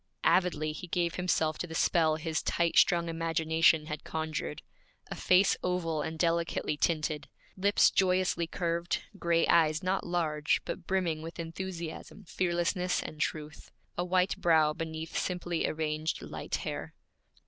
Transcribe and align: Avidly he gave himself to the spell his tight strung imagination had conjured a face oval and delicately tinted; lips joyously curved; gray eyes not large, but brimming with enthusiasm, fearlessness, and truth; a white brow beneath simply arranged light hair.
Avidly 0.23 0.71
he 0.71 0.87
gave 0.87 1.13
himself 1.13 1.59
to 1.59 1.67
the 1.67 1.75
spell 1.75 2.15
his 2.15 2.41
tight 2.41 2.75
strung 2.75 3.07
imagination 3.07 3.85
had 3.85 4.03
conjured 4.03 4.63
a 5.11 5.13
face 5.15 5.55
oval 5.61 6.01
and 6.01 6.17
delicately 6.17 6.75
tinted; 6.75 7.27
lips 7.55 7.91
joyously 7.91 8.47
curved; 8.47 9.03
gray 9.19 9.45
eyes 9.45 9.83
not 9.83 10.03
large, 10.03 10.59
but 10.65 10.87
brimming 10.87 11.21
with 11.21 11.37
enthusiasm, 11.39 12.23
fearlessness, 12.23 13.03
and 13.03 13.21
truth; 13.21 13.69
a 13.95 14.03
white 14.03 14.35
brow 14.37 14.73
beneath 14.73 15.15
simply 15.15 15.67
arranged 15.67 16.23
light 16.23 16.55
hair. 16.55 16.95